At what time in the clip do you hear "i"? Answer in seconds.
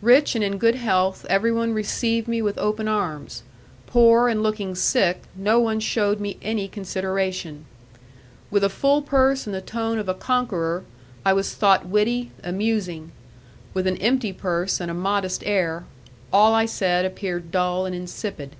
11.22-11.34, 16.54-16.64